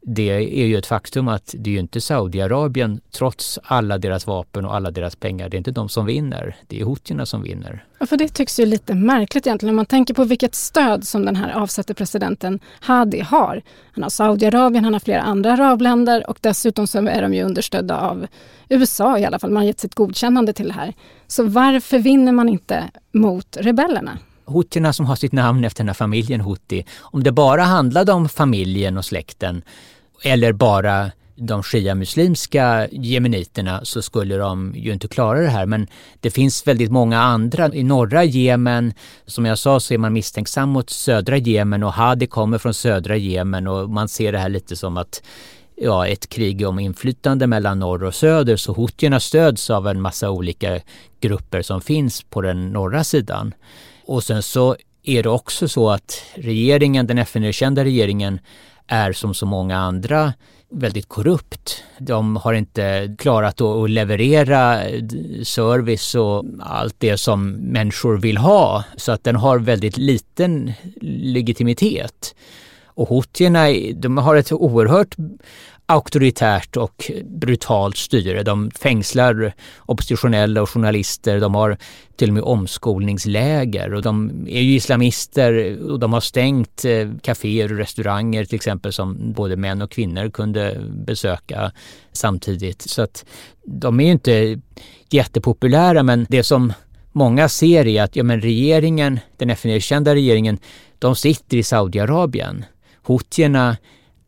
det 0.07 0.30
är 0.62 0.66
ju 0.66 0.78
ett 0.78 0.86
faktum 0.86 1.28
att 1.28 1.56
det 1.57 1.69
är 1.69 1.72
ju 1.72 1.80
inte 1.80 2.02
Saudiarabien, 2.02 3.02
trots 3.12 3.60
alla 3.63 3.98
deras 3.98 4.28
vapen 4.28 4.66
och 4.66 4.75
alla 4.75 4.92
deras 4.92 5.16
pengar, 5.16 5.50
det 5.50 5.56
är 5.56 5.57
inte 5.57 5.72
de 5.72 5.90
som 5.90 6.06
vinner. 6.06 6.56
Det 6.68 6.81
är 6.81 6.86
houthierna 6.86 7.25
som 7.25 7.44
vinner. 7.44 7.86
Ja, 8.00 8.06
för 8.06 8.18
det 8.18 8.28
tycks 8.28 8.60
ju 8.60 8.66
lite 8.66 8.96
märkligt 8.96 9.48
egentligen 9.48 9.69
om 9.69 9.75
man 9.75 9.86
tänker 9.86 10.13
på 10.13 10.24
vilket 10.24 10.56
stöd 10.56 11.07
som 11.07 11.25
den 11.25 11.36
här 11.36 11.54
avsatte 11.54 11.94
presidenten 11.94 12.60
Hadi 12.80 13.19
har. 13.19 13.62
Han 13.94 14.04
har 14.04 14.10
Saudiarabien, 14.10 14.84
han 14.84 14.94
har 14.94 15.00
flera 15.00 15.22
andra 15.22 15.54
arabländer 15.54 16.30
och 16.30 16.38
dessutom 16.42 16.88
så 16.88 17.07
är 17.07 17.22
de 17.22 17.34
ju 17.34 17.44
understödda 17.44 18.00
av 18.00 18.28
USA 18.69 19.19
i 19.19 19.25
alla 19.25 19.40
fall. 19.40 19.52
Man 19.52 19.57
har 19.57 19.68
gett 19.68 19.80
sitt 19.80 19.96
godkännande 19.96 20.54
till 20.54 20.68
det 20.68 20.74
här. 20.74 20.94
Så 21.28 21.44
varför 21.44 22.00
vinner 22.00 22.31
man 22.31 22.50
inte 22.50 22.84
mot 23.12 23.57
rebellerna? 23.60 24.18
Houthierna 24.46 24.94
som 24.94 25.06
har 25.06 25.16
sitt 25.16 25.31
namn 25.31 25.63
efter 25.63 25.84
den 25.84 25.90
här 25.90 25.94
familjen 25.94 26.42
Houthi, 26.42 26.86
om 27.02 27.24
det 27.24 27.31
bara 27.31 27.63
handlade 27.63 28.12
om 28.12 28.30
familjen 28.30 28.98
och 28.98 29.06
släkten 29.06 29.62
eller 30.24 30.54
bara 30.54 31.12
de 31.36 31.64
shia-muslimska 31.64 32.88
jemeniterna 32.92 33.86
så 33.86 34.02
skulle 34.02 34.38
de 34.38 34.74
ju 34.76 34.94
inte 34.94 35.08
klara 35.08 35.40
det 35.40 35.50
här. 35.50 35.66
Men 35.66 35.88
det 36.20 36.32
finns 36.32 36.68
väldigt 36.68 36.92
många 36.92 37.20
andra. 37.22 37.74
I 37.74 37.84
norra 37.84 38.24
Jemen, 38.24 38.94
som 39.26 39.46
jag 39.46 39.58
sa, 39.58 39.80
så 39.80 39.94
är 39.94 39.98
man 39.98 40.14
misstänksam 40.14 40.70
mot 40.70 40.90
södra 40.90 41.38
Jemen 41.38 41.84
och 41.84 41.94
Hadi 41.94 42.28
kommer 42.28 42.58
från 42.58 42.74
södra 42.74 43.16
Jemen 43.16 43.68
och 43.68 43.90
man 43.90 44.08
ser 44.08 44.32
det 44.32 44.38
här 44.38 44.50
lite 44.50 44.76
som 44.76 44.98
att 44.98 45.24
ja, 45.76 46.08
ett 46.08 46.30
krig 46.30 46.68
om 46.68 46.80
inflytande 46.80 47.48
mellan 47.48 47.80
norr 47.80 48.04
och 48.04 48.16
söder 48.16 48.56
så 48.58 48.74
houthierna 48.74 49.20
stöds 49.20 49.70
av 49.70 49.88
en 49.88 50.02
massa 50.02 50.30
olika 50.30 50.80
grupper 51.20 51.62
som 51.62 51.82
finns 51.82 52.24
på 52.24 52.42
den 52.42 52.74
norra 52.74 53.04
sidan. 53.04 53.54
Och 54.06 54.24
sen 54.24 54.44
så 54.44 54.76
är 55.04 55.24
det 55.24 55.30
också 55.30 55.68
så 55.68 55.90
att 55.90 56.24
regeringen, 56.36 57.08
den 57.08 57.18
FN-erkända 57.18 57.84
regeringen, 57.84 58.40
är 58.88 59.12
som 59.12 59.34
så 59.34 59.46
många 59.46 59.78
andra 59.78 60.34
väldigt 60.70 61.10
korrupt. 61.10 61.84
De 62.00 62.36
har 62.36 62.54
inte 62.54 63.16
klarat 63.18 63.62
att 63.62 63.90
leverera 63.90 64.86
eh, 64.86 65.04
service 65.44 66.16
och 66.16 66.45
allt 66.59 66.95
det 66.98 67.18
som 67.18 67.52
människor 67.52 68.18
vill 68.18 68.38
ha. 68.38 68.83
Så 68.98 69.12
att 69.12 69.24
den 69.24 69.36
har 69.36 69.59
väldigt 69.59 69.98
liten 69.98 70.74
legitimitet. 71.02 72.36
Och 72.86 73.07
hotierna 73.07 73.66
de 73.95 74.18
har 74.18 74.36
ett 74.36 74.52
oerhört 74.52 75.16
auktoritärt 75.85 76.77
och 76.77 77.11
brutalt 77.23 77.97
styre. 77.97 78.44
De 78.44 78.71
fängslar 78.71 79.54
oppositionella 79.85 80.61
och 80.61 80.69
journalister. 80.69 81.39
De 81.39 81.56
har 81.56 81.77
till 82.15 82.30
och 82.30 82.33
med 82.33 82.44
omskolningsläger 82.44 83.94
och 83.94 84.01
de 84.01 84.45
är 84.49 84.61
ju 84.61 84.75
islamister 84.75 85.81
och 85.92 85.99
de 85.99 86.13
har 86.13 86.21
stängt 86.21 86.85
eh, 86.85 87.09
kaféer 87.21 87.71
och 87.71 87.77
restauranger 87.77 88.45
till 88.45 88.56
exempel 88.56 88.94
som 88.94 89.33
både 89.33 89.56
män 89.56 89.81
och 89.81 89.92
kvinnor 89.92 90.30
kunde 90.30 90.81
besöka 90.89 91.71
samtidigt. 92.11 92.81
Så 92.81 93.01
att 93.01 93.25
de 93.65 93.99
är 93.99 94.06
ju 94.06 94.11
inte 94.11 94.61
jättepopulära 95.09 96.04
men 96.04 96.25
det 96.30 96.44
som 96.44 96.73
många 97.11 97.49
ser 97.49 97.87
är 97.87 98.04
att 98.04 98.15
ja, 98.15 98.23
men 98.23 98.42
regeringen, 98.42 99.19
den 99.37 99.49
FN-erkända 99.49 100.15
regeringen, 100.15 100.57
de 100.99 101.15
sitter 101.15 101.57
i 101.57 101.63
Saudiarabien. 101.63 102.65
Houtierna 103.04 103.77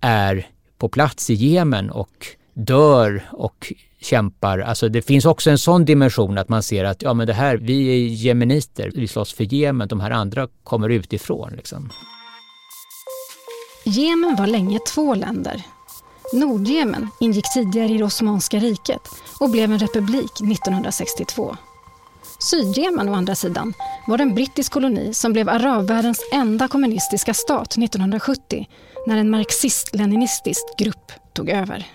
är 0.01 0.47
på 0.77 0.89
plats 0.89 1.29
i 1.29 1.33
Jemen 1.33 1.89
och 1.89 2.27
dör 2.53 3.29
och 3.31 3.73
kämpar. 4.01 4.59
Alltså 4.59 4.89
det 4.89 5.01
finns 5.01 5.25
också 5.25 5.49
en 5.49 5.57
sån 5.57 5.85
dimension 5.85 6.37
att 6.37 6.49
man 6.49 6.63
ser 6.63 6.83
att 6.83 7.01
ja 7.01 7.13
men 7.13 7.27
det 7.27 7.33
här, 7.33 7.57
vi 7.57 7.87
är 7.87 8.07
jemeniter, 8.07 8.91
vi 8.95 9.07
slåss 9.07 9.33
för 9.33 9.53
Jemen, 9.53 9.87
de 9.87 9.99
här 9.99 10.11
andra 10.11 10.47
kommer 10.63 10.89
utifrån. 10.89 11.53
Liksom. 11.55 11.89
Jemen 13.85 14.35
var 14.35 14.47
länge 14.47 14.79
två 14.93 15.15
länder. 15.15 15.63
Nordjemen 16.33 17.09
ingick 17.19 17.53
tidigare 17.53 17.89
i 17.89 17.97
det 17.97 18.03
Osmanska 18.03 18.57
riket 18.57 19.01
och 19.39 19.49
blev 19.49 19.71
en 19.71 19.79
republik 19.79 20.31
1962. 20.41 21.57
Sydjemen 22.39 23.09
å 23.09 23.13
andra 23.13 23.35
sidan 23.35 23.73
var 24.07 24.21
en 24.21 24.35
brittisk 24.35 24.73
koloni 24.73 25.13
som 25.13 25.33
blev 25.33 25.49
arabvärldens 25.49 26.21
enda 26.33 26.67
kommunistiska 26.67 27.33
stat 27.33 27.77
1970 27.77 28.67
när 29.07 29.17
en 29.17 29.29
marxist-leninistisk 29.29 30.77
grupp 30.77 31.11
tog 31.33 31.49
över. 31.49 31.87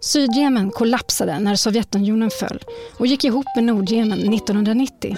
Sydjemen 0.00 0.70
kollapsade 0.70 1.38
när 1.38 1.56
Sovjetunionen 1.56 2.30
föll 2.30 2.64
och 2.98 3.06
gick 3.06 3.24
ihop 3.24 3.46
med 3.56 3.64
Nordjemen 3.64 4.34
1990. 4.34 5.16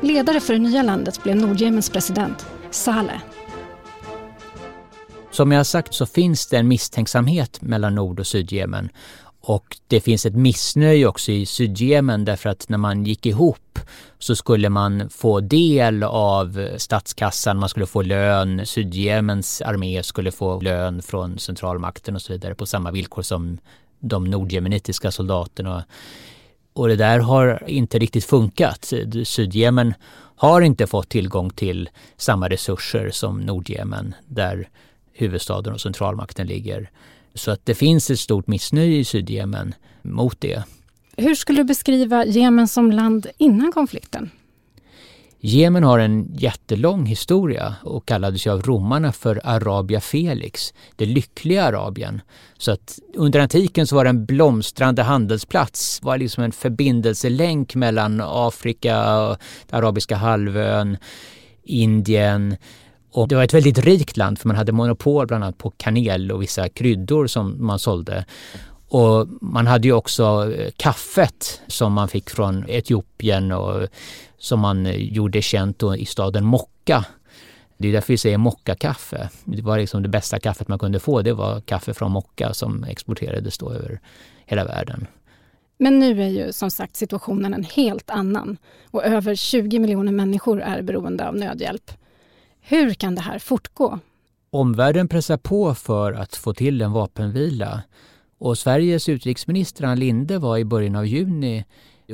Ledare 0.00 0.40
för 0.40 0.52
det 0.52 0.58
nya 0.58 0.82
landet 0.82 1.22
blev 1.22 1.36
Nordjemens 1.36 1.90
president, 1.90 2.46
Saleh. 2.70 3.20
Som 5.30 5.52
jag 5.52 5.58
har 5.58 5.64
sagt 5.64 5.94
så 5.94 6.06
finns 6.06 6.46
det 6.46 6.56
en 6.56 6.68
misstänksamhet 6.68 7.62
mellan 7.62 7.94
Nord 7.94 8.20
och 8.20 8.26
Sydjemen. 8.26 8.90
Och 9.40 9.76
det 9.86 10.00
finns 10.00 10.26
ett 10.26 10.34
missnöje 10.34 11.06
också 11.06 11.32
i 11.32 11.46
Sydjemen 11.46 12.24
därför 12.24 12.48
att 12.48 12.68
när 12.68 12.78
man 12.78 13.04
gick 13.04 13.26
ihop 13.26 13.78
så 14.18 14.36
skulle 14.36 14.68
man 14.68 15.10
få 15.10 15.40
del 15.40 16.02
av 16.02 16.68
statskassan, 16.76 17.58
man 17.58 17.68
skulle 17.68 17.86
få 17.86 18.02
lön, 18.02 18.66
Sydjemens 18.66 19.62
armé 19.62 20.02
skulle 20.02 20.30
få 20.30 20.60
lön 20.60 21.02
från 21.02 21.38
centralmakten 21.38 22.14
och 22.14 22.22
så 22.22 22.32
vidare 22.32 22.54
på 22.54 22.66
samma 22.66 22.90
villkor 22.90 23.22
som 23.22 23.58
de 24.00 24.24
nordjemenitiska 24.24 25.10
soldaterna. 25.10 25.84
Och 26.72 26.88
det 26.88 26.96
där 26.96 27.18
har 27.18 27.64
inte 27.66 27.98
riktigt 27.98 28.24
funkat. 28.24 28.92
Sydjemen 29.24 29.94
har 30.36 30.60
inte 30.60 30.86
fått 30.86 31.08
tillgång 31.08 31.50
till 31.50 31.88
samma 32.16 32.48
resurser 32.48 33.10
som 33.10 33.40
Nordjemen 33.40 34.14
där 34.26 34.68
huvudstaden 35.12 35.74
och 35.74 35.80
centralmakten 35.80 36.46
ligger. 36.46 36.90
Så 37.34 37.50
att 37.50 37.66
det 37.66 37.74
finns 37.74 38.10
ett 38.10 38.18
stort 38.18 38.46
missnöje 38.46 38.96
i 38.98 39.04
Sydjemen 39.04 39.74
mot 40.02 40.40
det. 40.40 40.62
Hur 41.16 41.34
skulle 41.34 41.60
du 41.60 41.64
beskriva 41.64 42.24
Jemen 42.24 42.68
som 42.68 42.90
land 42.90 43.26
innan 43.38 43.72
konflikten? 43.72 44.30
Jemen 45.40 45.84
har 45.84 45.98
en 45.98 46.36
jättelång 46.36 47.06
historia 47.06 47.74
och 47.82 48.06
kallades 48.06 48.46
ju 48.46 48.50
av 48.50 48.62
romarna 48.62 49.12
för 49.12 49.40
Arabia 49.44 50.00
Felix, 50.00 50.74
det 50.96 51.06
lyckliga 51.06 51.64
Arabien. 51.64 52.20
Så 52.58 52.72
att 52.72 52.98
under 53.14 53.40
antiken 53.40 53.86
så 53.86 53.96
var 53.96 54.04
det 54.04 54.10
en 54.10 54.24
blomstrande 54.24 55.02
handelsplats, 55.02 56.02
var 56.02 56.18
liksom 56.18 56.44
en 56.44 56.52
förbindelselänk 56.52 57.74
mellan 57.74 58.20
Afrika, 58.24 59.20
och 59.20 59.36
Arabiska 59.70 60.16
halvön, 60.16 60.96
Indien, 61.64 62.56
och 63.12 63.28
det 63.28 63.34
var 63.34 63.44
ett 63.44 63.54
väldigt 63.54 63.78
rikt 63.78 64.16
land 64.16 64.38
för 64.38 64.48
man 64.48 64.56
hade 64.56 64.72
monopol 64.72 65.26
bland 65.26 65.44
annat 65.44 65.58
på 65.58 65.70
kanel 65.70 66.32
och 66.32 66.42
vissa 66.42 66.68
kryddor 66.68 67.26
som 67.26 67.66
man 67.66 67.78
sålde. 67.78 68.24
Och 68.88 69.28
man 69.40 69.66
hade 69.66 69.88
ju 69.88 69.94
också 69.94 70.52
eh, 70.56 70.70
kaffet 70.76 71.60
som 71.66 71.92
man 71.92 72.08
fick 72.08 72.30
från 72.30 72.64
Etiopien 72.68 73.52
och 73.52 73.88
som 74.38 74.60
man 74.60 74.86
eh, 74.86 74.96
gjorde 74.96 75.42
känt 75.42 75.82
i 75.98 76.04
staden 76.04 76.44
Mocka. 76.44 77.04
Det 77.76 77.88
är 77.88 77.92
därför 77.92 78.12
vi 78.12 78.18
säger 78.18 78.38
mockakaffe. 78.38 79.28
Det 79.44 79.62
var 79.62 79.78
liksom 79.78 80.02
det 80.02 80.08
bästa 80.08 80.40
kaffet 80.40 80.68
man 80.68 80.78
kunde 80.78 81.00
få. 81.00 81.22
Det 81.22 81.32
var 81.32 81.60
kaffe 81.60 81.94
från 81.94 82.12
Mocka 82.12 82.54
som 82.54 82.84
exporterades 82.84 83.58
då 83.58 83.72
över 83.72 84.00
hela 84.46 84.64
världen. 84.64 85.06
Men 85.78 85.98
nu 85.98 86.22
är 86.22 86.28
ju 86.28 86.52
som 86.52 86.70
sagt 86.70 86.96
situationen 86.96 87.54
en 87.54 87.64
helt 87.64 88.10
annan 88.10 88.56
och 88.90 89.04
över 89.04 89.34
20 89.34 89.78
miljoner 89.78 90.12
människor 90.12 90.60
är 90.60 90.82
beroende 90.82 91.28
av 91.28 91.36
nödhjälp. 91.36 91.90
Hur 92.70 92.94
kan 92.94 93.14
det 93.14 93.20
här 93.20 93.38
fortgå? 93.38 93.98
Omvärlden 94.50 95.08
pressar 95.08 95.36
på 95.36 95.74
för 95.74 96.12
att 96.12 96.36
få 96.36 96.54
till 96.54 96.82
en 96.82 96.92
vapenvila. 96.92 97.82
Och 98.38 98.58
Sveriges 98.58 99.08
utrikesminister 99.08 99.84
Ann 99.84 99.98
Linde 99.98 100.38
var 100.38 100.58
i 100.58 100.64
början 100.64 100.96
av 100.96 101.06
juni 101.06 101.64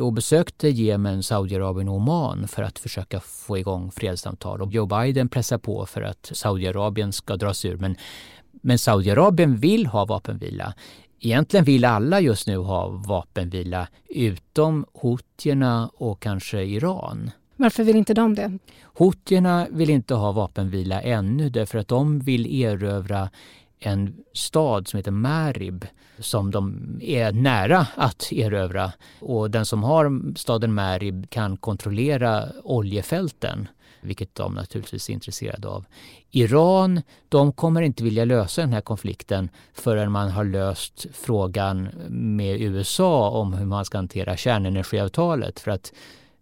och 0.01 0.13
besökte 0.13 0.69
Jemen, 0.69 1.23
Saudiarabien 1.23 1.89
och 1.89 1.95
Oman 1.95 2.49
för 2.49 2.63
att 2.63 2.79
försöka 2.79 3.21
få 3.21 3.59
igång 3.59 3.91
fredssamtal. 3.91 4.63
Och 4.63 4.73
Joe 4.73 4.87
Biden 4.87 5.29
pressar 5.29 5.59
på 5.59 5.87
för 5.87 6.03
att 6.03 6.31
Saudiarabien 6.35 7.13
ska 7.13 7.37
dras 7.37 7.65
ur. 7.65 7.77
Men, 7.77 7.97
men 8.53 8.79
Saudiarabien 8.79 9.57
vill 9.57 9.87
ha 9.87 10.05
vapenvila. 10.05 10.75
Egentligen 11.21 11.65
vill 11.65 11.85
alla 11.85 12.21
just 12.21 12.47
nu 12.47 12.57
ha 12.57 12.89
vapenvila 12.89 13.89
utom 14.09 14.87
houthierna 14.93 15.91
och 15.95 16.21
kanske 16.21 16.63
Iran. 16.63 17.31
Varför 17.57 17.85
vill 17.85 17.97
inte 17.97 18.15
de 18.15 18.35
det? 18.35 18.59
Houthierna 18.83 19.67
vill 19.71 19.91
inte 19.91 20.15
ha 20.15 20.33
vapenvila 20.33 21.03
ännu 21.03 21.51
därför 21.51 21.79
att 21.79 21.89
de 21.89 22.21
vill 22.21 22.63
erövra 22.63 23.31
en 23.79 24.15
stad 24.33 24.89
som 24.89 24.97
heter 24.97 25.11
Marib 25.11 25.87
som 26.19 26.51
de 26.51 26.99
är 27.03 27.33
nära 27.33 27.87
att 27.95 28.33
erövra. 28.33 28.93
Och 29.21 29.51
den 29.51 29.67
som 29.67 29.83
har 29.83 30.35
staden 30.37 30.75
Marib 30.75 31.31
kan 31.31 31.57
kontrollera 31.57 32.45
oljefälten 32.63 33.69
vilket 34.01 34.35
de 34.35 34.55
naturligtvis 34.55 35.09
är 35.09 35.13
intresserade 35.13 35.69
av. 35.69 35.85
Iran, 36.31 37.03
de 37.29 37.53
kommer 37.53 37.83
inte 37.83 38.05
vilja 38.05 38.25
lösa 38.25 38.61
den 38.61 38.73
här 38.73 38.81
konflikten 38.81 39.49
förrän 39.73 40.13
man 40.13 40.31
har 40.31 40.45
löst 40.45 41.07
frågan 41.13 41.89
med 42.09 42.61
USA 42.61 43.31
om 43.31 43.53
hur 43.53 43.67
man 43.67 43.85
ska 43.85 43.99
hantera 43.99 44.37
kärnenergiavtalet. 44.37 45.61
För 45.61 45.71
att 45.71 45.93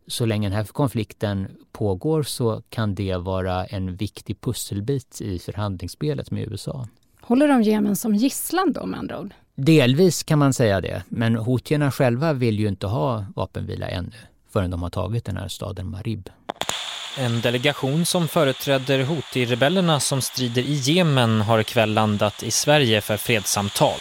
så 0.07 0.27
länge 0.27 0.49
den 0.49 0.57
här 0.57 0.65
konflikten 0.65 1.49
pågår 1.73 2.23
så 2.23 2.63
kan 2.69 2.95
det 2.95 3.17
vara 3.17 3.65
en 3.65 3.97
viktig 3.97 4.41
pusselbit 4.41 5.21
i 5.21 5.39
förhandlingsspelet 5.39 6.31
med 6.31 6.53
USA. 6.53 6.89
Håller 7.21 7.49
de 7.49 7.63
Jemen 7.63 7.97
som 7.97 8.15
gisslan 8.15 8.73
då 8.73 8.87
med 8.87 8.99
andra 8.99 9.21
ord? 9.21 9.35
Delvis 9.55 10.23
kan 10.23 10.39
man 10.39 10.53
säga 10.53 10.81
det, 10.81 11.03
men 11.09 11.37
houthierna 11.37 11.91
själva 11.91 12.33
vill 12.33 12.59
ju 12.61 12.69
inte 12.69 12.87
ha 12.87 13.25
vapenvila 13.37 13.89
ännu 13.89 14.17
förrän 14.53 14.71
de 14.71 14.83
har 14.83 14.91
tagit 14.91 15.25
den 15.25 15.37
här 15.37 15.49
staden 15.49 15.91
Marib. 15.91 16.31
En 17.19 17.41
delegation 17.41 18.05
som 18.05 18.29
företräder 18.29 19.05
Houthi-rebellerna 19.05 20.01
som 20.01 20.23
strider 20.23 20.63
i 20.63 20.75
Jemen 20.75 21.41
har 21.41 21.59
ikväll 21.59 21.95
landat 21.95 22.43
i 22.43 22.51
Sverige 22.51 23.01
för 23.01 23.17
fredssamtal. 23.17 23.99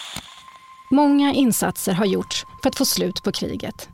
Många 0.92 1.34
insatser 1.34 1.94
har 1.94 2.06
gjorts 2.06 2.46
för 2.62 2.70
att 2.70 2.76
få 2.76 2.86
slut 2.86 3.24
på 3.24 3.32
kriget. 3.32 3.90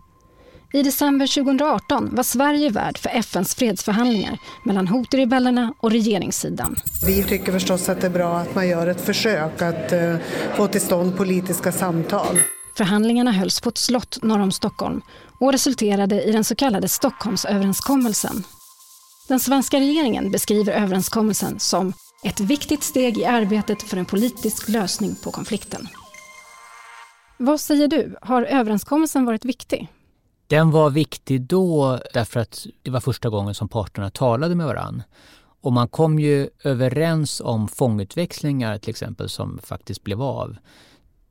I 0.74 0.83
december 0.83 1.27
2018 1.27 2.15
var 2.15 2.24
Sverige 2.24 2.69
värd 2.69 2.97
för 2.97 3.09
FNs 3.09 3.55
fredsförhandlingar 3.55 4.38
mellan 4.65 4.88
Houthi-rebellerna 4.88 5.74
och 5.79 5.91
regeringssidan. 5.91 6.75
Vi 7.05 7.24
tycker 7.24 7.51
förstås 7.51 7.89
att 7.89 8.01
det 8.01 8.07
är 8.07 8.12
bra 8.12 8.38
att 8.38 8.55
man 8.55 8.67
gör 8.67 8.88
ett 8.88 9.01
försök 9.01 9.62
att 9.62 9.93
uh, 9.93 10.15
få 10.55 10.67
till 10.67 10.81
stånd 10.81 11.17
politiska 11.17 11.71
samtal. 11.71 12.39
Förhandlingarna 12.77 13.31
hölls 13.31 13.62
på 13.62 13.69
ett 13.69 13.77
slott 13.77 14.24
norr 14.24 14.39
om 14.39 14.51
Stockholm 14.51 15.01
och 15.39 15.51
resulterade 15.51 16.24
i 16.24 16.31
den 16.31 16.43
så 16.43 16.55
kallade 16.55 16.89
Stockholmsöverenskommelsen. 16.89 18.43
Den 19.27 19.39
svenska 19.39 19.79
regeringen 19.79 20.31
beskriver 20.31 20.74
överenskommelsen 20.74 21.59
som 21.59 21.93
ett 22.24 22.39
viktigt 22.39 22.83
steg 22.83 23.17
i 23.17 23.25
arbetet 23.25 23.83
för 23.83 23.97
en 23.97 24.05
politisk 24.05 24.69
lösning 24.69 25.15
på 25.24 25.31
konflikten. 25.31 25.88
Vad 27.38 27.59
säger 27.59 27.88
du? 27.88 28.15
Har 28.21 28.43
överenskommelsen 28.43 29.25
varit 29.25 29.45
viktig? 29.45 29.89
Den 30.48 30.72
var 30.72 30.89
viktig 30.89 31.42
då 31.42 32.00
därför 32.13 32.39
att 32.39 32.68
det 32.82 32.92
var 32.92 33.00
första 33.00 33.30
gången 33.30 33.54
som 33.54 33.70
parterna 33.70 34.10
talade 34.10 34.56
med 34.56 34.66
varann. 34.66 35.04
Och 35.62 35.74
man 35.74 35.88
kom 35.88 36.20
ju 36.20 36.50
överens 36.63 37.42
om 37.42 37.68
fångutväxlingar 37.68 38.77
till 38.77 38.89
exempel 38.89 39.30
som 39.30 39.60
faktiskt 39.63 40.04
blev 40.04 40.22
av. 40.22 40.58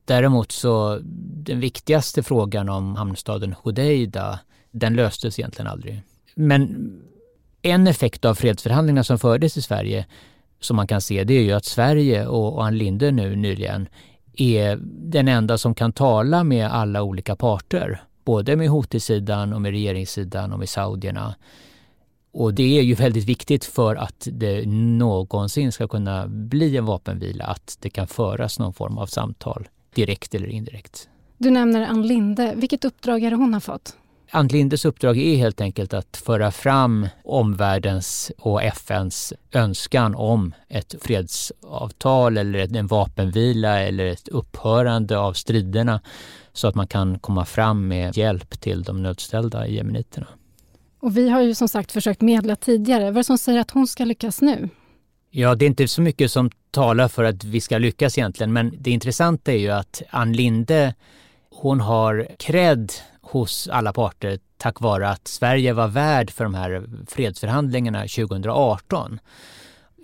Däremot 0.05 0.51
så 0.51 0.99
den 1.43 1.59
viktigaste 1.59 2.23
frågan 2.23 2.69
om 2.69 2.95
hamnstaden 2.95 3.53
Hodeida, 3.53 4.39
den 4.71 4.95
löstes 4.95 5.39
egentligen 5.39 5.71
aldrig. 5.71 6.01
Men 6.35 6.91
en 7.61 7.87
effekt 7.87 8.25
av 8.25 8.35
fredsförhandlingarna 8.35 9.03
som 9.03 9.19
fördes 9.19 9.57
i 9.57 9.61
Sverige 9.61 10.05
som 10.59 10.75
man 10.75 10.87
kan 10.87 11.01
se 11.01 11.23
det 11.23 11.33
är 11.33 11.43
ju 11.43 11.51
att 11.51 11.65
Sverige 11.65 12.27
och 12.27 12.65
Ann 12.65 12.77
Linde 12.77 13.11
nu 13.11 13.35
nyligen 13.35 13.87
är 14.33 14.79
den 14.83 15.27
enda 15.27 15.57
som 15.57 15.75
kan 15.75 15.93
tala 15.93 16.43
med 16.43 16.67
alla 16.71 17.01
olika 17.01 17.35
parter 17.35 18.01
både 18.27 18.55
med 18.55 18.69
Houthi-sidan 18.69 19.53
och 19.53 19.61
med 19.61 19.71
regeringssidan 19.71 20.53
och 20.53 20.59
med 20.59 20.69
saudierna. 20.69 21.35
Och 22.31 22.53
det 22.53 22.79
är 22.79 22.83
ju 22.83 22.93
väldigt 22.93 23.25
viktigt 23.25 23.65
för 23.65 23.95
att 23.95 24.27
det 24.31 24.67
någonsin 24.67 25.71
ska 25.71 25.87
kunna 25.87 26.27
bli 26.27 26.77
en 26.77 26.85
vapenvila, 26.85 27.45
att 27.45 27.77
det 27.81 27.89
kan 27.89 28.07
föras 28.07 28.59
någon 28.59 28.73
form 28.73 28.97
av 28.97 29.05
samtal, 29.05 29.67
direkt 29.95 30.35
eller 30.35 30.47
indirekt. 30.47 31.09
Du 31.37 31.49
nämner 31.49 31.87
Ann 31.87 32.07
Linde. 32.07 32.53
Vilket 32.55 32.85
uppdrag 32.85 33.23
är 33.23 33.29
det 33.29 33.35
hon 33.35 33.53
har 33.53 33.59
fått? 33.59 33.95
Ann 34.31 34.47
Lindes 34.47 34.85
uppdrag 34.85 35.17
är 35.17 35.37
helt 35.37 35.61
enkelt 35.61 35.93
att 35.93 36.17
föra 36.17 36.51
fram 36.51 37.07
omvärldens 37.23 38.31
och 38.37 38.63
FNs 38.63 39.33
önskan 39.51 40.15
om 40.15 40.53
ett 40.69 40.95
fredsavtal 41.01 42.37
eller 42.37 42.77
en 42.77 42.87
vapenvila 42.87 43.79
eller 43.81 44.05
ett 44.05 44.27
upphörande 44.27 45.17
av 45.17 45.33
striderna 45.33 46.01
så 46.53 46.67
att 46.67 46.75
man 46.75 46.87
kan 46.87 47.19
komma 47.19 47.45
fram 47.45 47.87
med 47.87 48.17
hjälp 48.17 48.59
till 48.59 48.83
de 48.83 49.03
nödställda 49.03 49.67
jemeniterna. 49.67 50.27
Och 50.99 51.17
vi 51.17 51.29
har 51.29 51.41
ju 51.41 51.55
som 51.55 51.67
sagt 51.67 51.91
försökt 51.91 52.21
medla 52.21 52.55
tidigare. 52.55 53.03
Vad 53.03 53.11
är 53.11 53.13
det 53.13 53.23
som 53.23 53.37
säger 53.37 53.59
att 53.59 53.71
hon 53.71 53.87
ska 53.87 54.05
lyckas 54.05 54.41
nu? 54.41 54.69
Ja, 55.31 55.55
det 55.55 55.65
är 55.65 55.67
inte 55.67 55.87
så 55.87 56.01
mycket 56.01 56.31
som 56.31 56.49
talar 56.71 57.07
för 57.07 57.23
att 57.23 57.43
vi 57.43 57.61
ska 57.61 57.77
lyckas 57.77 58.17
egentligen, 58.17 58.53
men 58.53 58.73
det 58.79 58.91
intressanta 58.91 59.51
är 59.53 59.57
ju 59.57 59.69
att 59.69 60.01
Ann 60.09 60.33
Linde, 60.33 60.95
hon 61.49 61.81
har 61.81 62.27
cred 62.39 62.91
hos 63.31 63.67
alla 63.67 63.93
parter 63.93 64.39
tack 64.57 64.81
vare 64.81 65.09
att 65.09 65.27
Sverige 65.27 65.73
var 65.73 65.87
värd 65.87 66.31
för 66.31 66.43
de 66.43 66.53
här 66.53 66.83
fredsförhandlingarna 67.07 68.01
2018. 68.01 69.19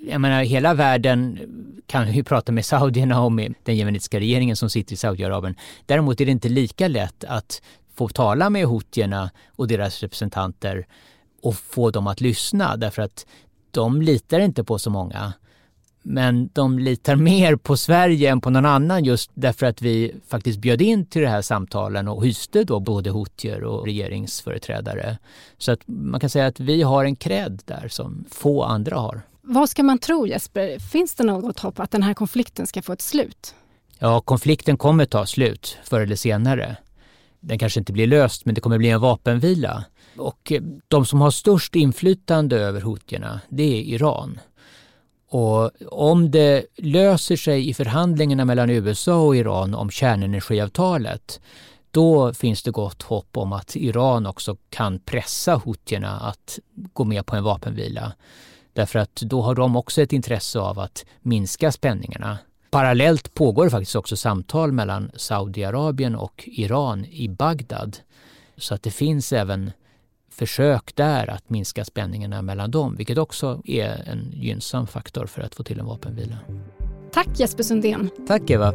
jag 0.08 0.22
menar 0.22 0.44
hela 0.44 0.74
världen 0.74 1.40
kan 1.88 2.14
ju 2.14 2.24
prata 2.24 2.52
med 2.52 2.66
saudierna 2.66 3.22
och 3.22 3.32
med 3.32 3.54
den 3.64 3.76
jemenitiska 3.76 4.20
regeringen 4.20 4.56
som 4.56 4.70
sitter 4.70 4.94
i 4.94 4.98
Saudiarabien. 4.98 5.56
Däremot 5.86 6.22
är 6.22 6.26
det 6.26 6.32
inte 6.32 6.50
lika 6.50 6.88
lätt 6.88 7.24
att 7.24 7.62
få 7.96 8.10
tala 8.10 8.50
med 8.50 8.66
hotierna 8.66 9.32
och 9.56 9.68
deras 9.68 10.02
representanter 10.02 10.88
och 11.42 11.56
få 11.56 11.92
dem 11.92 12.08
att 12.08 12.22
lyssna 12.22 12.78
därför 12.78 13.02
att 13.02 13.26
de 13.72 14.02
litar 14.02 14.40
inte 14.40 14.64
på 14.64 14.80
så 14.80 14.90
många. 14.90 15.34
Men 16.04 16.50
de 16.54 16.80
litar 16.80 17.16
mer 17.16 17.56
på 17.56 17.78
Sverige 17.78 18.32
än 18.32 18.42
på 18.42 18.50
någon 18.50 18.66
annan 18.66 19.04
just 19.04 19.32
därför 19.34 19.66
att 19.66 19.82
vi 19.82 20.16
faktiskt 20.28 20.60
bjöd 20.60 20.82
in 20.82 21.06
till 21.06 21.22
de 21.22 21.28
här 21.28 21.42
samtalen 21.42 22.08
och 22.08 22.26
hyste 22.26 22.64
då 22.64 22.80
både 22.80 23.10
hotier 23.10 23.64
och 23.64 23.86
regeringsföreträdare. 23.86 25.18
Så 25.58 25.72
att 25.72 25.80
man 25.86 26.20
kan 26.20 26.30
säga 26.30 26.48
att 26.48 26.60
vi 26.60 26.82
har 26.82 27.06
en 27.06 27.16
cred 27.16 27.62
där 27.66 27.88
som 27.88 28.26
få 28.30 28.64
andra 28.64 28.98
har. 28.98 29.22
Vad 29.42 29.70
ska 29.70 29.84
man 29.84 30.00
tro 30.00 30.28
Jesper? 30.28 30.80
Finns 30.80 31.16
det 31.16 31.24
något 31.24 31.60
hopp 31.60 31.80
att 31.80 31.92
den 31.92 32.04
här 32.04 32.14
konflikten 32.14 32.68
ska 32.68 32.82
få 32.82 32.94
ett 32.94 33.02
slut? 33.02 33.56
Ja, 34.00 34.22
konflikten 34.22 34.78
kommer 34.78 35.06
ta 35.06 35.26
slut 35.26 35.78
förr 35.84 36.02
eller 36.02 36.16
senare. 36.16 36.78
Den 37.40 37.60
kanske 37.60 37.80
inte 37.80 37.94
blir 37.94 38.08
löst, 38.08 38.46
men 38.46 38.56
det 38.56 38.62
kommer 38.62 38.78
bli 38.78 38.90
en 38.90 39.02
vapenvila. 39.02 39.84
Och 40.18 40.54
de 40.88 41.06
som 41.06 41.22
har 41.22 41.32
störst 41.32 41.76
inflytande 41.76 42.60
över 42.60 42.82
hotierna, 42.82 43.42
det 43.50 43.64
är 43.64 43.82
Iran. 43.82 44.40
Och 45.34 45.72
om 45.92 46.32
det 46.32 46.66
löser 46.78 47.36
sig 47.36 47.70
i 47.70 47.74
förhandlingarna 47.74 48.46
mellan 48.46 48.70
USA 48.70 49.22
och 49.22 49.36
Iran 49.36 49.74
om 49.76 49.90
kärnenergiavtalet, 49.90 51.42
då 51.92 52.34
finns 52.34 52.64
det 52.64 52.72
gott 52.72 53.02
hopp 53.02 53.38
om 53.38 53.54
att 53.54 53.76
Iran 53.76 54.26
också 54.26 54.58
kan 54.70 55.00
pressa 55.00 55.56
hotierna 55.56 56.20
att 56.20 56.60
gå 56.74 57.04
med 57.04 57.26
på 57.26 57.36
en 57.36 57.44
vapenvila. 57.44 58.14
Därför 58.74 59.00
att 59.00 59.16
då 59.16 59.42
har 59.42 59.56
de 59.56 59.76
också 59.76 60.02
ett 60.02 60.14
intresse 60.14 60.60
av 60.60 60.80
att 60.80 61.06
minska 61.22 61.72
spänningarna. 61.72 62.38
Parallellt 62.72 63.34
pågår 63.34 63.70
faktiskt 63.70 63.96
också 63.96 64.16
samtal 64.16 64.72
mellan 64.72 65.12
Saudiarabien 65.16 66.16
och 66.16 66.44
Iran 66.46 67.06
i 67.06 67.30
Bagdad. 67.30 67.98
Så 68.58 68.76
att 68.76 68.84
det 68.84 68.92
finns 68.92 69.34
även 69.34 69.72
försök 70.34 70.96
där 70.96 71.30
att 71.30 71.50
minska 71.50 71.86
spänningarna 71.86 72.42
mellan 72.42 72.72
dem, 72.72 72.96
vilket 72.96 73.18
också 73.18 73.62
är 73.66 74.10
en 74.10 74.32
gynnsam 74.32 74.88
faktor 74.88 75.26
för 75.26 75.42
att 75.42 75.56
få 75.56 75.64
till 75.64 75.80
en 75.80 75.86
vapenvila. 75.86 76.38
Tack 77.12 77.40
Jesper 77.40 77.64
Sundén. 77.64 78.10
Tack 78.28 78.50
Eva. 78.50 78.74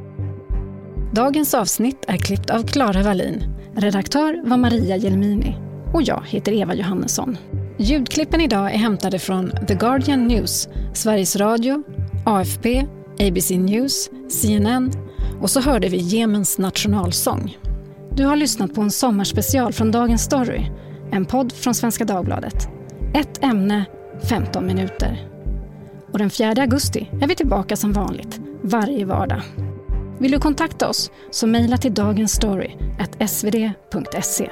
Dagens 1.14 1.54
avsnitt 1.54 2.04
är 2.08 2.16
klippt 2.16 2.50
av 2.50 2.66
Klara 2.66 3.02
Wallin. 3.02 3.54
Redaktör 3.74 4.42
var 4.48 4.56
Maria 4.56 4.96
Jelmini. 4.96 5.56
Och 5.94 6.02
jag 6.02 6.22
heter 6.26 6.52
Eva 6.52 6.74
Johannesson. 6.74 7.36
Ljudklippen 7.78 8.40
idag 8.40 8.74
är 8.74 8.78
hämtade 8.78 9.18
från 9.18 9.52
The 9.68 9.74
Guardian 9.74 10.26
News, 10.26 10.68
Sveriges 10.94 11.36
Radio, 11.36 11.82
AFP, 12.26 12.86
ABC 13.20 13.50
News, 13.50 14.10
CNN 14.28 14.92
och 15.40 15.50
så 15.50 15.60
hörde 15.60 15.88
vi 15.88 15.96
Jemens 15.96 16.58
nationalsång. 16.58 17.58
Du 18.12 18.24
har 18.24 18.36
lyssnat 18.36 18.74
på 18.74 18.80
en 18.80 18.90
sommarspecial 18.90 19.72
från 19.72 19.90
Dagens 19.90 20.22
Story, 20.22 20.70
en 21.12 21.24
podd 21.24 21.52
från 21.52 21.74
Svenska 21.74 22.04
Dagbladet. 22.04 22.68
Ett 23.14 23.44
ämne, 23.44 23.84
15 24.28 24.66
minuter. 24.66 25.28
Och 26.12 26.18
den 26.18 26.30
4 26.30 26.62
augusti 26.62 27.10
är 27.22 27.26
vi 27.26 27.34
tillbaka 27.34 27.76
som 27.76 27.92
vanligt, 27.92 28.40
varje 28.62 29.04
vardag. 29.04 29.42
Vill 30.18 30.30
du 30.30 30.40
kontakta 30.40 30.88
oss 30.88 31.10
så 31.30 31.46
mejla 31.46 31.76
till 31.76 31.94
dagensstory.svd.se. 31.94 34.50